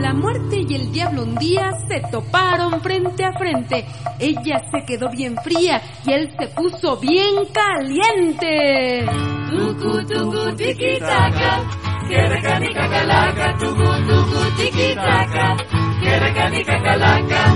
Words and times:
La 0.00 0.12
muerte 0.12 0.64
y 0.68 0.74
el 0.74 0.92
diablo 0.92 1.22
un 1.22 1.34
día 1.36 1.70
se 1.88 2.00
toparon 2.10 2.80
frente 2.80 3.24
a 3.24 3.32
frente. 3.32 3.86
Ella 4.18 4.62
se 4.70 4.84
quedó 4.84 5.08
bien 5.10 5.36
fría 5.42 5.80
y 6.04 6.12
él 6.12 6.30
se 6.38 6.48
puso 6.48 6.96
bien 6.98 7.46
caliente. 7.52 9.06
Tucu 9.50 10.04
tucu 10.06 10.56
tiki 10.56 10.98
taka, 10.98 11.62
kerekani 12.08 12.74
kakalaka, 12.74 13.54
tucu 13.58 13.90
tucu 14.08 14.56
tiki 14.56 14.94
taka, 14.94 15.56
kerekani 16.02 16.64
kakalaka. 16.64 17.54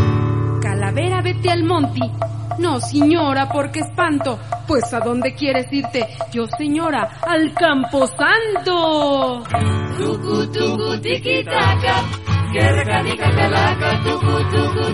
Calavera, 0.62 1.20
vete 1.22 1.50
al 1.50 1.64
monte. 1.64 2.00
No, 2.58 2.80
señora, 2.80 3.48
porque 3.48 3.80
espanto. 3.80 4.38
Pues 4.66 4.92
¿a 4.92 5.00
dónde 5.00 5.34
quieres 5.34 5.72
irte? 5.72 6.06
Yo, 6.32 6.46
señora, 6.58 7.20
al 7.26 7.54
Camposanto. 7.54 9.44
Tucu 9.96 10.46
tucu 10.52 10.98
taka, 11.44 12.04
kerekani 12.52 13.16
kakalaka, 13.16 14.02
tucu 14.02 14.36
tucu 14.50 14.84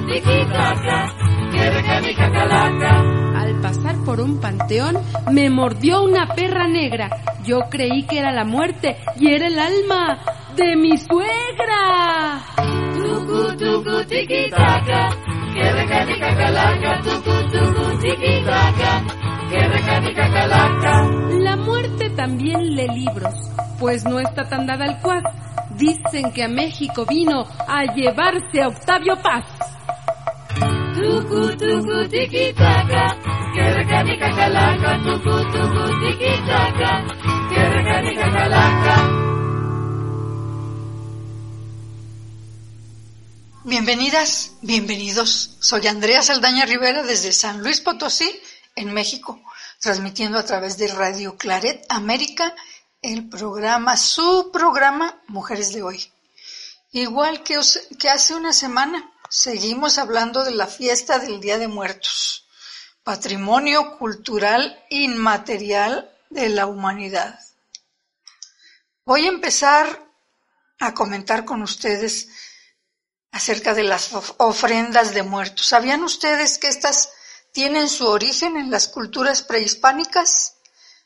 kerekani 1.52 2.14
kakalaka. 2.14 2.92
Al 3.40 3.60
pasar 3.60 3.96
por 4.04 4.20
un 4.20 4.40
panteón, 4.40 4.98
me 5.32 5.48
mordió 5.50 6.02
una 6.04 6.26
perra 6.34 6.68
negra. 6.68 7.08
Yo 7.44 7.60
creí 7.70 8.04
que 8.04 8.18
era 8.18 8.32
la 8.32 8.44
muerte 8.44 8.96
y 9.18 9.32
era 9.32 9.46
el 9.46 9.58
alma 9.58 10.18
de 10.56 10.76
mi 10.76 10.96
suegra. 10.98 12.40
Tucu 12.94 13.56
tucu 13.56 14.04
kerekani 15.54 16.18
kakalaka. 20.14 21.08
La 21.40 21.56
muerte 21.56 22.10
también 22.10 22.74
lee 22.74 22.88
libros, 22.88 23.34
pues 23.78 24.04
no 24.04 24.18
está 24.18 24.48
tan 24.48 24.66
dada 24.66 24.84
al 24.84 25.00
cual. 25.00 25.22
Dicen 25.76 26.32
que 26.32 26.42
a 26.44 26.48
México 26.48 27.04
vino 27.08 27.44
a 27.68 27.84
llevarse 27.94 28.62
a 28.62 28.68
Octavio 28.68 29.16
Paz. 29.22 29.44
Tucu 30.94 31.48
tucu 31.56 32.08
tucu 32.08 32.54
tucu. 32.54 33.34
Bienvenidas, 43.66 44.50
bienvenidos. 44.60 45.56
Soy 45.58 45.86
Andrea 45.86 46.22
Saldaña 46.22 46.66
Rivera 46.66 47.02
desde 47.02 47.32
San 47.32 47.62
Luis 47.62 47.80
Potosí, 47.80 48.30
en 48.76 48.92
México, 48.92 49.40
transmitiendo 49.80 50.38
a 50.38 50.44
través 50.44 50.76
de 50.76 50.88
Radio 50.88 51.38
Claret 51.38 51.82
América 51.88 52.54
el 53.00 53.26
programa, 53.26 53.96
su 53.96 54.50
programa 54.52 55.18
Mujeres 55.28 55.72
de 55.72 55.82
Hoy. 55.82 56.12
Igual 56.92 57.42
que, 57.42 57.58
que 57.98 58.10
hace 58.10 58.34
una 58.34 58.52
semana, 58.52 59.10
seguimos 59.30 59.96
hablando 59.96 60.44
de 60.44 60.50
la 60.50 60.66
fiesta 60.66 61.18
del 61.18 61.40
Día 61.40 61.56
de 61.56 61.68
Muertos, 61.68 62.46
patrimonio 63.02 63.96
cultural 63.96 64.78
inmaterial 64.90 66.14
de 66.28 66.50
la 66.50 66.66
humanidad. 66.66 67.40
Voy 69.06 69.24
a 69.24 69.30
empezar 69.30 70.06
a 70.80 70.92
comentar 70.92 71.46
con 71.46 71.62
ustedes 71.62 72.28
acerca 73.34 73.74
de 73.74 73.82
las 73.82 74.12
of- 74.12 74.34
ofrendas 74.38 75.12
de 75.12 75.24
muertos. 75.24 75.66
¿Sabían 75.66 76.04
ustedes 76.04 76.56
que 76.58 76.68
estas 76.68 77.10
tienen 77.50 77.88
su 77.88 78.06
origen 78.06 78.56
en 78.56 78.70
las 78.70 78.86
culturas 78.86 79.42
prehispánicas? 79.42 80.58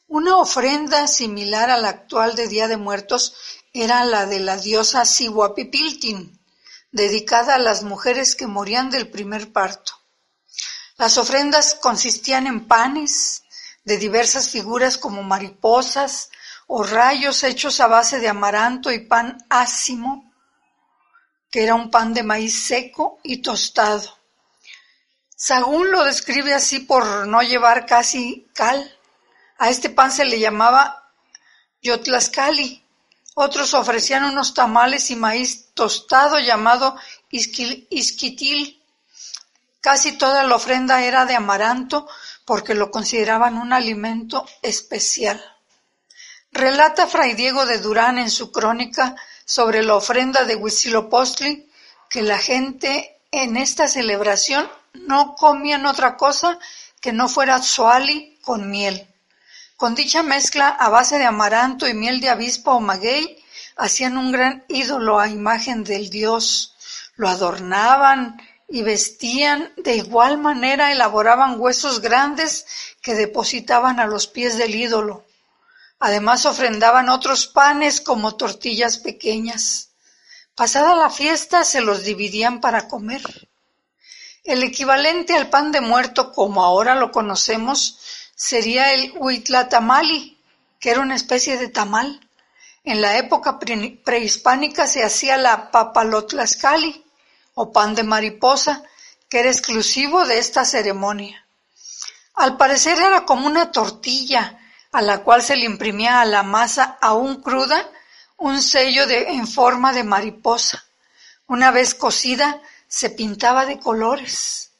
Una 0.06 0.36
ofrenda 0.36 1.06
similar 1.08 1.70
a 1.70 1.78
la 1.78 1.88
actual 1.88 2.34
de 2.36 2.46
Día 2.48 2.68
de 2.68 2.76
Muertos 2.76 3.34
era 3.72 4.04
la 4.04 4.26
de 4.26 4.40
la 4.40 4.58
diosa 4.58 5.06
Sihuapipiltin, 5.06 6.38
dedicada 6.92 7.54
a 7.54 7.58
las 7.58 7.82
mujeres 7.82 8.36
que 8.36 8.46
morían 8.46 8.90
del 8.90 9.08
primer 9.10 9.50
parto. 9.50 9.92
Las 10.98 11.16
ofrendas 11.16 11.76
consistían 11.80 12.46
en 12.46 12.66
panes 12.68 13.42
de 13.84 13.96
diversas 13.96 14.50
figuras 14.50 14.98
como 14.98 15.22
mariposas 15.22 16.28
o 16.66 16.82
rayos 16.82 17.42
hechos 17.42 17.80
a 17.80 17.86
base 17.86 18.18
de 18.18 18.28
amaranto 18.28 18.92
y 18.92 19.06
pan 19.06 19.38
ácimo 19.48 20.27
que 21.50 21.62
era 21.62 21.74
un 21.74 21.90
pan 21.90 22.14
de 22.14 22.22
maíz 22.22 22.66
seco 22.66 23.18
y 23.22 23.38
tostado. 23.42 24.18
Sagún 25.34 25.90
lo 25.90 26.04
describe 26.04 26.52
así 26.52 26.80
por 26.80 27.26
no 27.26 27.42
llevar 27.42 27.86
casi 27.86 28.48
cal. 28.54 28.96
A 29.58 29.70
este 29.70 29.88
pan 29.88 30.10
se 30.10 30.24
le 30.24 30.40
llamaba 30.40 31.12
yotlascali. 31.80 32.84
Otros 33.34 33.72
ofrecían 33.74 34.24
unos 34.24 34.52
tamales 34.52 35.10
y 35.10 35.16
maíz 35.16 35.72
tostado 35.74 36.40
llamado 36.40 36.96
isquitil. 37.30 38.82
Casi 39.80 40.18
toda 40.18 40.42
la 40.42 40.56
ofrenda 40.56 41.02
era 41.04 41.24
de 41.24 41.36
amaranto 41.36 42.08
porque 42.44 42.74
lo 42.74 42.90
consideraban 42.90 43.58
un 43.58 43.72
alimento 43.72 44.44
especial. 44.60 45.40
Relata 46.50 47.06
Fray 47.06 47.34
Diego 47.34 47.64
de 47.64 47.78
Durán 47.78 48.18
en 48.18 48.30
su 48.30 48.50
crónica 48.50 49.14
sobre 49.48 49.82
la 49.82 49.94
ofrenda 49.94 50.44
de 50.44 50.56
Huitzilopochtli 50.56 51.66
que 52.10 52.20
la 52.20 52.36
gente 52.36 53.16
en 53.30 53.56
esta 53.56 53.88
celebración 53.88 54.68
no 54.92 55.34
comían 55.36 55.86
otra 55.86 56.18
cosa 56.18 56.58
que 57.00 57.14
no 57.14 57.30
fuera 57.30 57.58
tzoali 57.58 58.38
con 58.42 58.70
miel. 58.70 59.08
Con 59.78 59.94
dicha 59.94 60.22
mezcla 60.22 60.68
a 60.68 60.90
base 60.90 61.16
de 61.16 61.24
amaranto 61.24 61.88
y 61.88 61.94
miel 61.94 62.20
de 62.20 62.28
avispa 62.28 62.72
o 62.72 62.80
maguey 62.80 63.42
hacían 63.78 64.18
un 64.18 64.32
gran 64.32 64.64
ídolo 64.68 65.18
a 65.18 65.28
imagen 65.28 65.82
del 65.82 66.10
dios. 66.10 66.74
Lo 67.16 67.26
adornaban 67.30 68.36
y 68.68 68.82
vestían 68.82 69.72
de 69.78 69.96
igual 69.96 70.36
manera 70.36 70.92
elaboraban 70.92 71.58
huesos 71.58 72.02
grandes 72.02 72.66
que 73.00 73.14
depositaban 73.14 73.98
a 73.98 74.06
los 74.06 74.26
pies 74.26 74.58
del 74.58 74.74
ídolo. 74.74 75.24
Además 76.00 76.46
ofrendaban 76.46 77.08
otros 77.08 77.46
panes 77.46 78.00
como 78.00 78.36
tortillas 78.36 78.98
pequeñas. 78.98 79.90
Pasada 80.54 80.94
la 80.94 81.10
fiesta 81.10 81.64
se 81.64 81.80
los 81.80 82.04
dividían 82.04 82.60
para 82.60 82.88
comer. 82.88 83.48
El 84.44 84.62
equivalente 84.62 85.34
al 85.34 85.50
pan 85.50 85.72
de 85.72 85.80
muerto, 85.80 86.32
como 86.32 86.64
ahora 86.64 86.94
lo 86.94 87.10
conocemos, 87.10 87.98
sería 88.34 88.92
el 88.92 89.12
huitlatamali, 89.16 90.38
que 90.80 90.90
era 90.90 91.00
una 91.00 91.16
especie 91.16 91.58
de 91.58 91.68
tamal. 91.68 92.20
En 92.84 93.00
la 93.00 93.18
época 93.18 93.58
pre- 93.58 94.00
prehispánica 94.04 94.86
se 94.86 95.04
hacía 95.04 95.36
la 95.36 95.70
papalotlascali, 95.70 97.04
o 97.54 97.72
pan 97.72 97.94
de 97.94 98.04
mariposa, 98.04 98.82
que 99.28 99.40
era 99.40 99.50
exclusivo 99.50 100.24
de 100.24 100.38
esta 100.38 100.64
ceremonia. 100.64 101.44
Al 102.34 102.56
parecer 102.56 102.98
era 102.98 103.26
como 103.26 103.46
una 103.46 103.72
tortilla, 103.72 104.57
a 104.92 105.02
la 105.02 105.22
cual 105.22 105.42
se 105.42 105.56
le 105.56 105.64
imprimía 105.64 106.20
a 106.20 106.24
la 106.24 106.42
masa 106.42 106.98
aún 107.00 107.42
cruda 107.42 107.88
un 108.36 108.62
sello 108.62 109.08
en 109.08 109.46
forma 109.46 109.92
de 109.92 110.04
mariposa. 110.04 110.84
Una 111.46 111.70
vez 111.70 111.94
cocida, 111.94 112.60
se 112.86 113.10
pintaba 113.10 113.66
de 113.66 113.78
colores. 113.78 114.72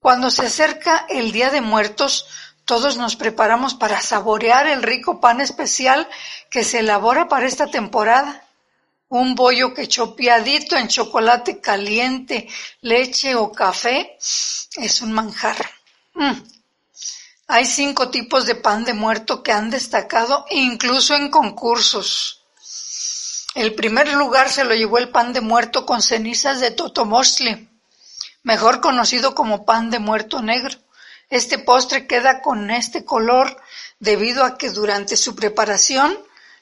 Cuando 0.00 0.30
se 0.30 0.46
acerca 0.46 1.06
el 1.08 1.32
Día 1.32 1.50
de 1.50 1.60
Muertos, 1.60 2.26
todos 2.64 2.96
nos 2.96 3.16
preparamos 3.16 3.74
para 3.74 4.00
saborear 4.00 4.66
el 4.66 4.82
rico 4.82 5.20
pan 5.20 5.40
especial 5.40 6.08
que 6.50 6.64
se 6.64 6.80
elabora 6.80 7.28
para 7.28 7.46
esta 7.46 7.68
temporada. 7.68 8.44
Un 9.08 9.34
bollo 9.34 9.74
que 9.74 9.88
chopeadito 9.88 10.76
en 10.76 10.88
chocolate 10.88 11.60
caliente, 11.60 12.48
leche 12.80 13.34
o 13.34 13.52
café 13.52 14.16
es 14.18 15.02
un 15.02 15.12
manjar. 15.12 15.70
Mm. 16.14 16.61
Hay 17.54 17.66
cinco 17.66 18.08
tipos 18.08 18.46
de 18.46 18.54
pan 18.54 18.82
de 18.86 18.94
muerto 18.94 19.42
que 19.42 19.52
han 19.52 19.68
destacado 19.68 20.46
incluso 20.48 21.14
en 21.14 21.28
concursos. 21.28 22.46
El 23.54 23.74
primer 23.74 24.10
lugar 24.14 24.48
se 24.48 24.64
lo 24.64 24.74
llevó 24.74 24.96
el 24.96 25.10
pan 25.10 25.34
de 25.34 25.42
muerto 25.42 25.84
con 25.84 26.00
cenizas 26.00 26.60
de 26.60 26.70
totomostli, 26.70 27.68
mejor 28.42 28.80
conocido 28.80 29.34
como 29.34 29.66
pan 29.66 29.90
de 29.90 29.98
muerto 29.98 30.40
negro. 30.40 30.78
Este 31.28 31.58
postre 31.58 32.06
queda 32.06 32.40
con 32.40 32.70
este 32.70 33.04
color 33.04 33.54
debido 34.00 34.44
a 34.44 34.56
que 34.56 34.70
durante 34.70 35.18
su 35.18 35.36
preparación 35.36 36.18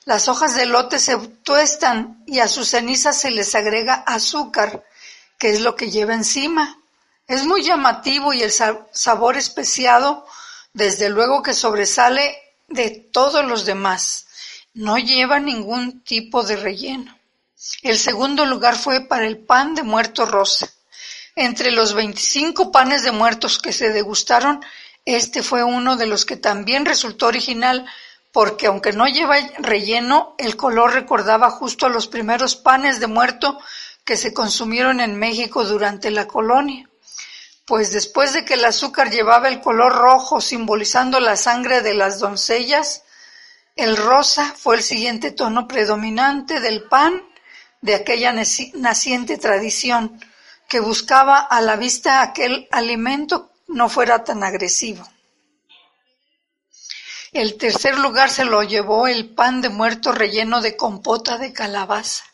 las 0.06 0.26
hojas 0.26 0.56
de 0.56 0.66
lote 0.66 0.98
se 0.98 1.16
tuestan 1.44 2.20
y 2.26 2.40
a 2.40 2.48
sus 2.48 2.70
cenizas 2.70 3.16
se 3.16 3.30
les 3.30 3.54
agrega 3.54 3.94
azúcar, 4.08 4.84
que 5.38 5.50
es 5.50 5.60
lo 5.60 5.76
que 5.76 5.92
lleva 5.92 6.14
encima. 6.14 6.80
Es 7.28 7.44
muy 7.44 7.62
llamativo 7.62 8.32
y 8.32 8.42
el 8.42 8.50
sabor 8.50 9.36
especiado, 9.36 10.26
desde 10.72 11.08
luego 11.08 11.42
que 11.42 11.54
sobresale 11.54 12.36
de 12.68 12.90
todos 12.90 13.44
los 13.44 13.64
demás. 13.64 14.26
No 14.74 14.98
lleva 14.98 15.40
ningún 15.40 16.02
tipo 16.02 16.42
de 16.42 16.56
relleno. 16.56 17.18
El 17.82 17.98
segundo 17.98 18.46
lugar 18.46 18.76
fue 18.76 19.00
para 19.00 19.26
el 19.26 19.38
pan 19.38 19.74
de 19.74 19.82
muerto 19.82 20.24
rosa. 20.26 20.68
Entre 21.36 21.70
los 21.70 21.94
25 21.94 22.70
panes 22.72 23.02
de 23.02 23.12
muertos 23.12 23.58
que 23.58 23.72
se 23.72 23.90
degustaron, 23.90 24.64
este 25.04 25.42
fue 25.42 25.64
uno 25.64 25.96
de 25.96 26.06
los 26.06 26.24
que 26.24 26.36
también 26.36 26.84
resultó 26.84 27.26
original 27.26 27.86
porque 28.32 28.66
aunque 28.66 28.92
no 28.92 29.06
lleva 29.06 29.38
relleno, 29.58 30.34
el 30.38 30.56
color 30.56 30.92
recordaba 30.92 31.50
justo 31.50 31.86
a 31.86 31.88
los 31.88 32.06
primeros 32.06 32.56
panes 32.56 33.00
de 33.00 33.06
muerto 33.06 33.58
que 34.04 34.16
se 34.16 34.32
consumieron 34.32 35.00
en 35.00 35.18
México 35.18 35.64
durante 35.64 36.10
la 36.10 36.26
colonia. 36.26 36.89
Pues 37.70 37.92
después 37.92 38.32
de 38.32 38.44
que 38.44 38.54
el 38.54 38.64
azúcar 38.64 39.12
llevaba 39.12 39.46
el 39.46 39.60
color 39.60 39.92
rojo 39.92 40.40
simbolizando 40.40 41.20
la 41.20 41.36
sangre 41.36 41.82
de 41.82 41.94
las 41.94 42.18
doncellas, 42.18 43.04
el 43.76 43.96
rosa 43.96 44.52
fue 44.58 44.74
el 44.74 44.82
siguiente 44.82 45.30
tono 45.30 45.68
predominante 45.68 46.58
del 46.58 46.88
pan 46.88 47.22
de 47.80 47.94
aquella 47.94 48.32
naciente 48.32 49.38
tradición, 49.38 50.18
que 50.68 50.80
buscaba 50.80 51.38
a 51.38 51.60
la 51.60 51.76
vista 51.76 52.22
aquel 52.22 52.66
alimento 52.72 53.52
no 53.68 53.88
fuera 53.88 54.24
tan 54.24 54.42
agresivo. 54.42 55.08
El 57.30 57.56
tercer 57.56 57.96
lugar 58.00 58.30
se 58.30 58.46
lo 58.46 58.64
llevó 58.64 59.06
el 59.06 59.32
pan 59.32 59.60
de 59.60 59.68
muerto 59.68 60.10
relleno 60.10 60.60
de 60.60 60.76
compota 60.76 61.38
de 61.38 61.52
calabaza. 61.52 62.24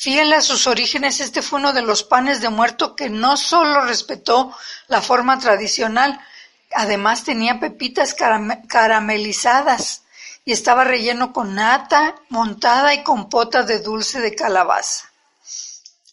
Fiel 0.00 0.32
a 0.32 0.40
sus 0.42 0.68
orígenes, 0.68 1.18
este 1.18 1.42
fue 1.42 1.58
uno 1.58 1.72
de 1.72 1.82
los 1.82 2.04
panes 2.04 2.40
de 2.40 2.50
muerto 2.50 2.94
que 2.94 3.10
no 3.10 3.36
solo 3.36 3.80
respetó 3.80 4.56
la 4.86 5.02
forma 5.02 5.40
tradicional, 5.40 6.20
además 6.72 7.24
tenía 7.24 7.58
pepitas 7.58 8.14
caramelizadas, 8.14 10.04
y 10.44 10.52
estaba 10.52 10.84
relleno 10.84 11.32
con 11.32 11.56
nata, 11.56 12.14
montada 12.28 12.94
y 12.94 13.02
compota 13.02 13.64
de 13.64 13.80
dulce 13.80 14.20
de 14.20 14.36
calabaza. 14.36 15.10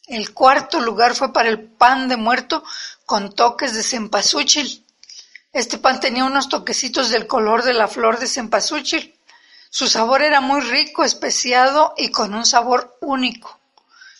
El 0.07 0.33
cuarto 0.33 0.79
lugar 0.79 1.13
fue 1.13 1.31
para 1.31 1.49
el 1.49 1.61
pan 1.61 2.07
de 2.07 2.17
muerto 2.17 2.63
con 3.05 3.35
toques 3.35 3.75
de 3.75 3.83
cempasúchil. 3.83 4.83
Este 5.53 5.77
pan 5.77 5.99
tenía 5.99 6.25
unos 6.25 6.49
toquecitos 6.49 7.11
del 7.11 7.27
color 7.27 7.61
de 7.61 7.75
la 7.75 7.87
flor 7.87 8.17
de 8.17 8.25
cempasúchil. 8.25 9.15
Su 9.69 9.87
sabor 9.87 10.23
era 10.23 10.41
muy 10.41 10.61
rico, 10.61 11.03
especiado 11.03 11.93
y 11.97 12.09
con 12.09 12.33
un 12.33 12.47
sabor 12.47 12.97
único. 13.01 13.59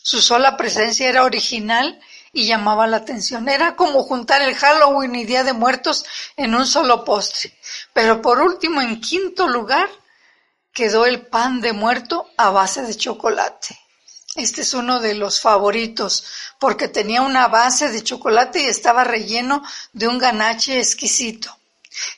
Su 0.08 0.22
sola 0.22 0.56
presencia 0.56 1.10
era 1.10 1.24
original 1.24 2.00
y 2.32 2.46
llamaba 2.46 2.86
la 2.86 2.98
atención. 2.98 3.50
Era 3.50 3.76
como 3.76 4.04
juntar 4.04 4.44
el 4.44 4.54
Halloween 4.54 5.16
y 5.16 5.26
Día 5.26 5.44
de 5.44 5.54
Muertos 5.54 6.06
en 6.38 6.54
un 6.54 6.68
solo 6.68 7.04
postre. 7.04 7.58
Pero 7.92 8.22
por 8.22 8.40
último, 8.40 8.84
en 8.84 9.02
quinto 9.02 9.48
lugar, 9.48 9.90
quedó 10.72 11.08
el 11.08 11.26
pan 11.26 11.60
de 11.60 11.74
muerto 11.74 12.30
a 12.38 12.52
base 12.52 12.84
de 12.84 12.94
chocolate. 12.94 13.80
Este 14.36 14.62
es 14.62 14.76
uno 14.76 15.00
de 15.00 15.16
los 15.16 15.42
favoritos 15.42 16.24
porque 16.60 16.88
tenía 16.88 17.24
una 17.24 17.48
base 17.48 17.90
de 17.90 18.04
chocolate 18.04 18.62
y 18.62 18.66
estaba 18.68 19.06
relleno 19.06 19.64
de 19.92 20.08
un 20.08 20.20
ganache 20.20 20.78
exquisito. 20.78 21.58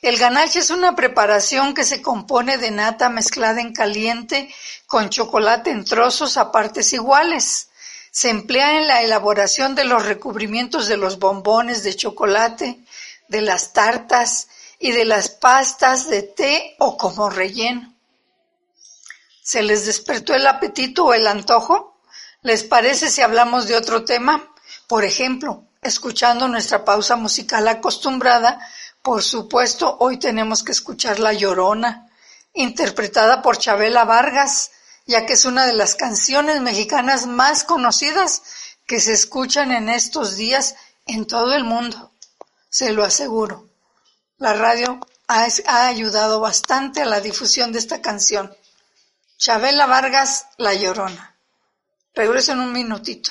El 0.02 0.18
ganache 0.18 0.58
es 0.58 0.68
una 0.68 0.94
preparación 0.94 1.72
que 1.72 1.84
se 1.84 2.02
compone 2.02 2.58
de 2.58 2.70
nata 2.70 3.08
mezclada 3.08 3.62
en 3.62 3.72
caliente 3.72 4.54
con 4.86 5.08
chocolate 5.08 5.70
en 5.70 5.86
trozos 5.86 6.36
a 6.36 6.52
partes 6.52 6.92
iguales. 6.92 7.67
Se 8.10 8.30
emplea 8.30 8.78
en 8.78 8.86
la 8.86 9.02
elaboración 9.02 9.74
de 9.74 9.84
los 9.84 10.04
recubrimientos 10.04 10.88
de 10.88 10.96
los 10.96 11.18
bombones 11.18 11.82
de 11.82 11.94
chocolate, 11.94 12.84
de 13.28 13.42
las 13.42 13.72
tartas 13.72 14.48
y 14.78 14.92
de 14.92 15.04
las 15.04 15.28
pastas 15.28 16.08
de 16.08 16.22
té 16.22 16.76
o 16.78 16.96
como 16.96 17.30
relleno. 17.30 17.94
¿Se 19.42 19.62
les 19.62 19.86
despertó 19.86 20.34
el 20.34 20.46
apetito 20.46 21.06
o 21.06 21.14
el 21.14 21.26
antojo? 21.26 22.00
¿Les 22.42 22.64
parece 22.64 23.10
si 23.10 23.22
hablamos 23.22 23.66
de 23.66 23.76
otro 23.76 24.04
tema? 24.04 24.52
Por 24.86 25.04
ejemplo, 25.04 25.64
escuchando 25.82 26.48
nuestra 26.48 26.84
pausa 26.84 27.16
musical 27.16 27.66
acostumbrada, 27.68 28.60
por 29.02 29.22
supuesto, 29.22 29.96
hoy 30.00 30.18
tenemos 30.18 30.62
que 30.62 30.72
escuchar 30.72 31.18
La 31.18 31.32
Llorona, 31.32 32.08
interpretada 32.52 33.40
por 33.40 33.58
Chabela 33.58 34.04
Vargas, 34.04 34.70
ya 35.08 35.24
que 35.24 35.32
es 35.32 35.46
una 35.46 35.66
de 35.66 35.72
las 35.72 35.94
canciones 35.94 36.60
mexicanas 36.60 37.26
más 37.26 37.64
conocidas 37.64 38.42
que 38.86 39.00
se 39.00 39.14
escuchan 39.14 39.72
en 39.72 39.88
estos 39.88 40.36
días 40.36 40.76
en 41.06 41.26
todo 41.26 41.54
el 41.54 41.64
mundo. 41.64 42.12
Se 42.68 42.92
lo 42.92 43.04
aseguro. 43.04 43.70
La 44.36 44.52
radio 44.52 45.00
ha, 45.26 45.86
ayudado 45.86 46.40
bastante 46.40 47.00
a 47.00 47.06
la 47.06 47.22
difusión 47.22 47.72
de 47.72 47.78
esta 47.78 48.02
canción. 48.02 48.54
Chabela 49.38 49.86
Vargas, 49.86 50.46
La 50.58 50.74
Llorona. 50.74 51.34
Regreso 52.14 52.52
en 52.52 52.60
un 52.60 52.72
minutito. 52.72 53.30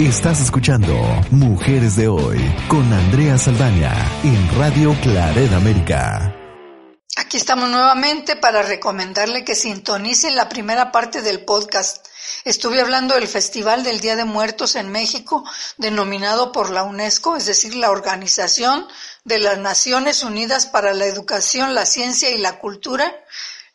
Estás 0.00 0.40
escuchando 0.40 0.94
Mujeres 1.30 1.94
de 1.94 2.08
Hoy 2.08 2.38
con 2.68 2.90
Andrea 2.90 3.36
Saldaña 3.36 3.92
en 4.24 4.58
Radio 4.58 4.96
Claret 5.02 5.52
América. 5.52 6.34
Aquí 7.18 7.36
estamos 7.36 7.68
nuevamente 7.68 8.34
para 8.34 8.62
recomendarle 8.62 9.44
que 9.44 9.54
sintonicen 9.54 10.36
la 10.36 10.48
primera 10.48 10.90
parte 10.90 11.20
del 11.20 11.44
podcast. 11.44 12.06
Estuve 12.46 12.80
hablando 12.80 13.14
del 13.14 13.28
Festival 13.28 13.84
del 13.84 14.00
Día 14.00 14.16
de 14.16 14.24
Muertos 14.24 14.74
en 14.74 14.90
México, 14.90 15.44
denominado 15.76 16.50
por 16.50 16.70
la 16.70 16.82
UNESCO, 16.82 17.36
es 17.36 17.44
decir, 17.44 17.74
la 17.74 17.90
Organización 17.90 18.88
de 19.24 19.38
las 19.38 19.58
Naciones 19.58 20.24
Unidas 20.24 20.64
para 20.64 20.94
la 20.94 21.04
Educación, 21.04 21.74
la 21.74 21.84
Ciencia 21.84 22.30
y 22.30 22.38
la 22.38 22.58
Cultura, 22.58 23.14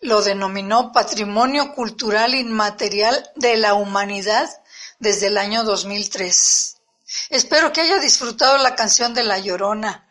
lo 0.02 0.24
denominó 0.24 0.92
Patrimonio 0.92 1.76
Cultural 1.76 2.34
Inmaterial 2.34 3.30
de 3.36 3.58
la 3.58 3.76
Humanidad 3.76 4.50
desde 5.00 5.28
el 5.28 5.38
año 5.38 5.64
2003. 5.64 6.78
Espero 7.30 7.72
que 7.72 7.82
haya 7.82 8.00
disfrutado 8.00 8.58
la 8.58 8.76
canción 8.76 9.14
de 9.14 9.24
La 9.24 9.40
Llorona, 9.40 10.08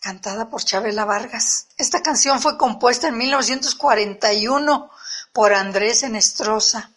cantada 0.00 0.48
por 0.48 0.64
Chabela 0.64 1.04
Vargas. 1.04 1.68
Esta 1.76 2.02
canción 2.02 2.40
fue 2.40 2.56
compuesta 2.56 3.08
en 3.08 3.18
1941 3.18 4.90
por 5.32 5.52
Andrés 5.52 6.02
Enestrosa. 6.02 6.90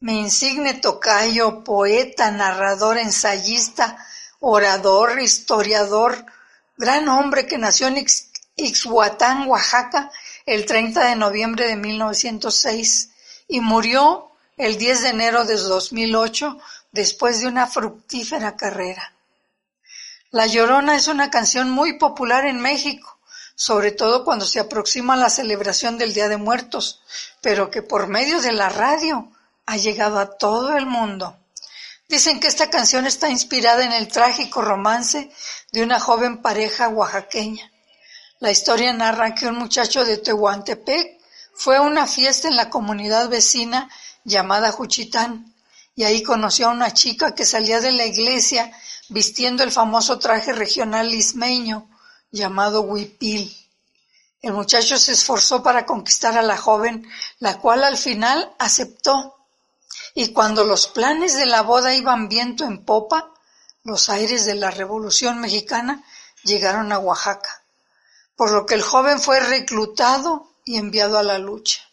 Mi 0.00 0.20
insigne 0.20 0.74
tocayo, 0.74 1.64
poeta, 1.64 2.30
narrador, 2.30 2.98
ensayista, 2.98 4.06
orador, 4.40 5.20
historiador, 5.20 6.24
gran 6.76 7.08
hombre 7.08 7.46
que 7.46 7.58
nació 7.58 7.86
en 7.88 7.96
Ix- 7.96 8.28
Ixhuatán, 8.56 9.48
Oaxaca, 9.48 10.10
el 10.44 10.66
30 10.66 11.04
de 11.08 11.16
noviembre 11.16 11.66
de 11.66 11.76
1906 11.76 13.10
y 13.48 13.60
murió 13.60 14.30
el 14.56 14.78
10 14.78 15.02
de 15.02 15.08
enero 15.10 15.44
de 15.44 15.56
2008 15.56 16.58
después 16.90 17.40
de 17.40 17.46
una 17.46 17.66
fructífera 17.66 18.56
carrera. 18.56 19.12
La 20.30 20.46
Llorona 20.46 20.96
es 20.96 21.08
una 21.08 21.30
canción 21.30 21.70
muy 21.70 21.98
popular 21.98 22.46
en 22.46 22.58
México, 22.60 23.18
sobre 23.54 23.92
todo 23.92 24.24
cuando 24.24 24.46
se 24.46 24.60
aproxima 24.60 25.14
la 25.14 25.28
celebración 25.28 25.98
del 25.98 26.14
Día 26.14 26.28
de 26.28 26.38
Muertos, 26.38 27.02
pero 27.42 27.70
que 27.70 27.82
por 27.82 28.06
medio 28.06 28.40
de 28.40 28.52
la 28.52 28.70
radio 28.70 29.30
ha 29.66 29.76
llegado 29.76 30.18
a 30.18 30.38
todo 30.38 30.74
el 30.76 30.86
mundo. 30.86 31.36
Dicen 32.08 32.40
que 32.40 32.46
esta 32.46 32.70
canción 32.70 33.06
está 33.06 33.28
inspirada 33.28 33.84
en 33.84 33.92
el 33.92 34.08
trágico 34.08 34.62
romance 34.62 35.30
de 35.72 35.82
una 35.82 36.00
joven 36.00 36.40
pareja 36.40 36.88
oaxaqueña. 36.88 37.70
La 38.38 38.50
historia 38.50 38.92
narra 38.92 39.34
que 39.34 39.48
un 39.48 39.56
muchacho 39.56 40.04
de 40.04 40.16
Tehuantepec 40.16 41.18
fue 41.54 41.76
a 41.76 41.82
una 41.82 42.06
fiesta 42.06 42.48
en 42.48 42.56
la 42.56 42.70
comunidad 42.70 43.28
vecina 43.28 43.90
llamada 44.26 44.72
Juchitán 44.72 45.54
y 45.94 46.04
ahí 46.04 46.22
conoció 46.22 46.66
a 46.66 46.72
una 46.72 46.92
chica 46.92 47.34
que 47.34 47.46
salía 47.46 47.80
de 47.80 47.92
la 47.92 48.04
iglesia 48.04 48.70
vistiendo 49.08 49.62
el 49.62 49.70
famoso 49.70 50.18
traje 50.18 50.52
regional 50.52 51.14
ismeño 51.14 51.88
llamado 52.30 52.82
huipil. 52.82 53.56
El 54.42 54.52
muchacho 54.52 54.98
se 54.98 55.12
esforzó 55.12 55.62
para 55.62 55.86
conquistar 55.86 56.36
a 56.36 56.42
la 56.42 56.56
joven, 56.56 57.08
la 57.38 57.58
cual 57.58 57.84
al 57.84 57.96
final 57.96 58.52
aceptó. 58.58 59.36
Y 60.14 60.32
cuando 60.32 60.64
los 60.64 60.88
planes 60.88 61.36
de 61.36 61.46
la 61.46 61.62
boda 61.62 61.94
iban 61.94 62.28
viento 62.28 62.64
en 62.64 62.84
popa, 62.84 63.32
Los 63.84 64.08
aires 64.08 64.44
de 64.44 64.56
la 64.56 64.72
Revolución 64.72 65.38
Mexicana 65.38 66.02
llegaron 66.42 66.90
a 66.90 66.98
Oaxaca, 66.98 67.62
por 68.34 68.50
lo 68.50 68.66
que 68.66 68.74
el 68.74 68.82
joven 68.82 69.20
fue 69.20 69.38
reclutado 69.38 70.50
y 70.64 70.78
enviado 70.78 71.18
a 71.18 71.22
la 71.22 71.38
lucha. 71.38 71.85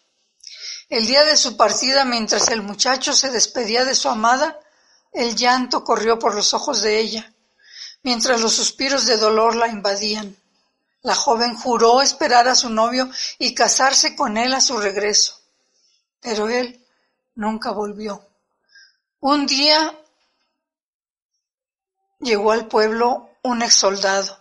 El 0.93 1.07
día 1.07 1.23
de 1.23 1.35
su 1.37 1.57
partida, 1.57 2.05
mientras 2.05 2.49
el 2.49 2.61
muchacho 2.61 3.13
se 3.13 3.31
despedía 3.31 3.83
de 3.83 3.95
su 3.95 4.09
amada, 4.09 4.59
el 5.11 5.35
llanto 5.35 5.83
corrió 5.83 6.19
por 6.19 6.35
los 6.35 6.53
ojos 6.53 6.83
de 6.83 6.99
ella, 6.99 7.33
mientras 8.03 8.39
los 8.39 8.53
suspiros 8.53 9.07
de 9.07 9.17
dolor 9.17 9.55
la 9.55 9.67
invadían. 9.67 10.37
La 11.01 11.15
joven 11.15 11.55
juró 11.55 12.03
esperar 12.03 12.47
a 12.47 12.53
su 12.53 12.69
novio 12.69 13.09
y 13.39 13.55
casarse 13.55 14.15
con 14.15 14.37
él 14.37 14.53
a 14.53 14.61
su 14.61 14.77
regreso, 14.77 15.41
pero 16.19 16.47
él 16.47 16.85
nunca 17.33 17.71
volvió. 17.71 18.29
Un 19.19 19.47
día 19.47 19.99
llegó 22.19 22.51
al 22.51 22.67
pueblo 22.67 23.31
un 23.41 23.63
ex 23.63 23.73
soldado, 23.73 24.39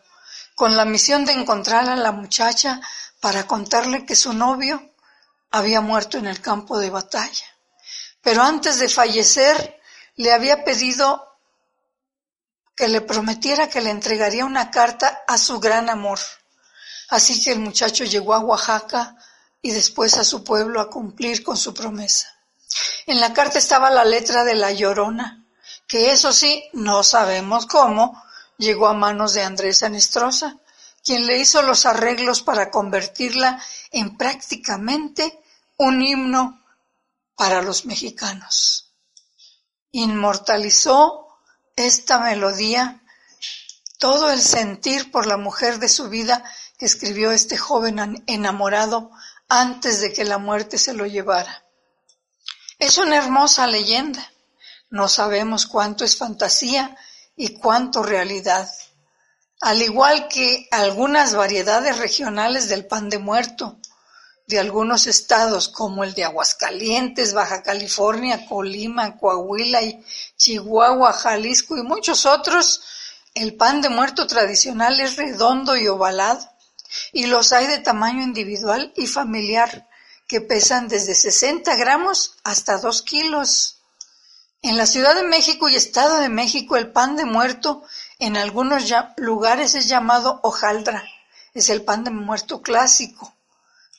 con 0.54 0.76
la 0.76 0.84
misión 0.84 1.24
de 1.24 1.32
encontrar 1.32 1.88
a 1.88 1.96
la 1.96 2.12
muchacha 2.12 2.78
para 3.20 3.46
contarle 3.46 4.04
que 4.04 4.14
su 4.14 4.34
novio 4.34 4.91
había 5.52 5.80
muerto 5.80 6.18
en 6.18 6.26
el 6.26 6.40
campo 6.40 6.78
de 6.78 6.90
batalla. 6.90 7.46
Pero 8.22 8.42
antes 8.42 8.78
de 8.78 8.88
fallecer, 8.88 9.80
le 10.16 10.32
había 10.32 10.64
pedido 10.64 11.28
que 12.74 12.88
le 12.88 13.02
prometiera 13.02 13.68
que 13.68 13.80
le 13.80 13.90
entregaría 13.90 14.44
una 14.44 14.70
carta 14.70 15.22
a 15.28 15.36
su 15.36 15.60
gran 15.60 15.90
amor. 15.90 16.18
Así 17.10 17.42
que 17.42 17.52
el 17.52 17.58
muchacho 17.58 18.04
llegó 18.04 18.34
a 18.34 18.40
Oaxaca 18.40 19.16
y 19.60 19.70
después 19.70 20.16
a 20.16 20.24
su 20.24 20.42
pueblo 20.42 20.80
a 20.80 20.88
cumplir 20.88 21.42
con 21.42 21.56
su 21.56 21.74
promesa. 21.74 22.28
En 23.06 23.20
la 23.20 23.34
carta 23.34 23.58
estaba 23.58 23.90
la 23.90 24.04
letra 24.04 24.44
de 24.44 24.54
la 24.54 24.72
llorona, 24.72 25.44
que 25.86 26.10
eso 26.10 26.32
sí, 26.32 26.64
no 26.72 27.02
sabemos 27.02 27.66
cómo, 27.66 28.22
llegó 28.56 28.88
a 28.88 28.94
manos 28.94 29.34
de 29.34 29.42
Andrés 29.42 29.82
Anestrosa, 29.82 30.56
quien 31.04 31.26
le 31.26 31.38
hizo 31.38 31.60
los 31.62 31.84
arreglos 31.84 32.42
para 32.42 32.70
convertirla 32.70 33.62
en 33.90 34.16
prácticamente 34.16 35.41
un 35.82 36.00
himno 36.00 36.62
para 37.34 37.60
los 37.60 37.86
mexicanos. 37.86 38.94
Inmortalizó 39.90 41.26
esta 41.74 42.20
melodía 42.20 43.02
todo 43.98 44.30
el 44.30 44.40
sentir 44.40 45.10
por 45.10 45.26
la 45.26 45.36
mujer 45.36 45.80
de 45.80 45.88
su 45.88 46.08
vida 46.08 46.44
que 46.78 46.86
escribió 46.86 47.32
este 47.32 47.56
joven 47.56 48.22
enamorado 48.28 49.10
antes 49.48 50.00
de 50.00 50.12
que 50.12 50.24
la 50.24 50.38
muerte 50.38 50.78
se 50.78 50.94
lo 50.94 51.04
llevara. 51.04 51.64
Es 52.78 52.98
una 52.98 53.16
hermosa 53.16 53.66
leyenda. 53.66 54.24
No 54.88 55.08
sabemos 55.08 55.66
cuánto 55.66 56.04
es 56.04 56.16
fantasía 56.16 56.96
y 57.34 57.54
cuánto 57.54 58.04
realidad. 58.04 58.70
Al 59.60 59.82
igual 59.82 60.28
que 60.28 60.68
algunas 60.70 61.34
variedades 61.34 61.98
regionales 61.98 62.68
del 62.68 62.86
pan 62.86 63.08
de 63.08 63.18
muerto, 63.18 63.78
de 64.52 64.60
algunos 64.60 65.06
estados 65.06 65.68
como 65.68 66.04
el 66.04 66.12
de 66.12 66.24
Aguascalientes, 66.24 67.32
Baja 67.32 67.62
California, 67.62 68.46
Colima, 68.46 69.16
Coahuila 69.16 69.82
y 69.82 70.04
Chihuahua, 70.36 71.14
Jalisco 71.14 71.78
y 71.78 71.82
muchos 71.82 72.26
otros, 72.26 72.82
el 73.34 73.54
pan 73.54 73.80
de 73.80 73.88
muerto 73.88 74.26
tradicional 74.26 75.00
es 75.00 75.16
redondo 75.16 75.74
y 75.74 75.88
ovalado, 75.88 76.46
y 77.12 77.26
los 77.26 77.54
hay 77.54 77.66
de 77.66 77.78
tamaño 77.78 78.22
individual 78.22 78.92
y 78.94 79.06
familiar, 79.06 79.88
que 80.28 80.42
pesan 80.42 80.86
desde 80.86 81.14
60 81.14 81.74
gramos 81.76 82.36
hasta 82.44 82.76
2 82.76 83.02
kilos. 83.02 83.78
En 84.60 84.76
la 84.76 84.84
Ciudad 84.84 85.14
de 85.14 85.24
México 85.24 85.70
y 85.70 85.76
Estado 85.76 86.18
de 86.18 86.28
México 86.28 86.76
el 86.76 86.92
pan 86.92 87.16
de 87.16 87.24
muerto 87.24 87.84
en 88.18 88.36
algunos 88.36 88.84
lugares 89.16 89.74
es 89.74 89.88
llamado 89.88 90.40
hojaldra, 90.42 91.02
es 91.54 91.70
el 91.70 91.82
pan 91.84 92.04
de 92.04 92.10
muerto 92.10 92.60
clásico 92.60 93.32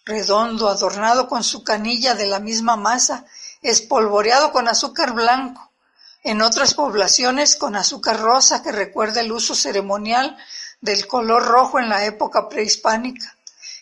redondo, 0.06 0.70
adornado 0.70 1.28
con 1.28 1.44
su 1.44 1.63
canilla 1.63 2.16
de 2.16 2.28
la 2.28 2.39
misma 2.39 2.76
masa, 2.76 3.26
espolvoreado 3.62 4.52
con 4.52 4.68
azúcar 4.68 5.13
blanco, 5.13 5.72
en 6.24 6.42
otras 6.42 6.74
poblaciones 6.74 7.56
con 7.56 7.76
azúcar 7.76 8.20
rosa 8.20 8.63
que 8.63 8.72
recuerda 8.72 9.22
el 9.22 9.32
uso 9.32 9.56
ceremonial 9.56 10.38
del 10.82 11.08
color 11.08 11.46
rojo 11.46 11.80
en 11.80 11.89
la 11.89 12.06
época 12.06 12.50
prehispánica, 12.50 13.38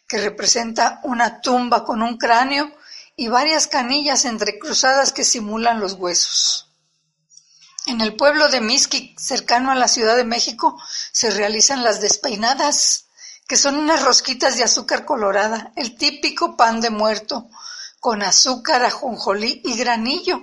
que 0.07 0.17
representa 0.17 0.99
una 1.03 1.41
tumba 1.41 1.83
con 1.83 2.01
un 2.01 2.17
cráneo 2.17 2.71
y 3.15 3.27
varias 3.27 3.67
canillas 3.67 4.25
entrecruzadas 4.25 5.13
que 5.13 5.23
simulan 5.23 5.79
los 5.79 5.93
huesos. 5.93 6.67
En 7.87 8.01
el 8.01 8.15
pueblo 8.15 8.49
de 8.49 8.61
Mixquic, 8.61 9.19
cercano 9.19 9.71
a 9.71 9.75
la 9.75 9.87
Ciudad 9.87 10.15
de 10.15 10.23
México, 10.23 10.79
se 11.11 11.31
realizan 11.31 11.83
las 11.83 11.99
despeinadas, 11.99 13.05
que 13.51 13.57
son 13.57 13.75
unas 13.75 14.01
rosquitas 14.03 14.55
de 14.55 14.63
azúcar 14.63 15.03
colorada, 15.03 15.73
el 15.75 15.97
típico 15.97 16.55
pan 16.55 16.79
de 16.79 16.89
muerto, 16.89 17.49
con 17.99 18.23
azúcar, 18.23 18.81
ajonjolí 18.85 19.61
y 19.65 19.75
granillo. 19.75 20.39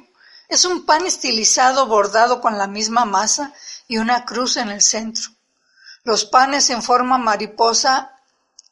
Es 0.47 0.66
un 0.66 0.85
pan 0.85 1.07
estilizado 1.07 1.87
bordado 1.87 2.42
con 2.42 2.59
la 2.59 2.66
misma 2.66 3.07
masa 3.07 3.55
y 3.87 3.97
una 3.97 4.27
cruz 4.27 4.59
en 4.59 4.68
el 4.68 4.83
centro. 4.83 5.31
Los 6.05 6.27
panes 6.27 6.68
en 6.68 6.83
forma 6.83 7.16
mariposa, 7.16 8.14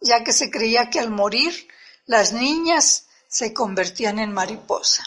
ya 0.02 0.22
que 0.22 0.34
se 0.34 0.50
creía 0.50 0.90
que 0.90 1.00
al 1.00 1.08
morir 1.08 1.66
las 2.04 2.34
niñas 2.34 3.06
se 3.28 3.54
convertían 3.54 4.18
en 4.18 4.34
mariposa. 4.34 5.02